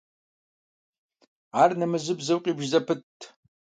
Ар 1.61 1.71
нэмэзыбзэу 1.79 2.39
къибж 2.43 2.63
зэпытт. 2.71 3.19